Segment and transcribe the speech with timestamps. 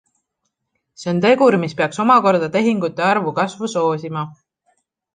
[1.01, 4.29] See on tegur, mis peaks omakorda tehingute arvu kasvu soosima.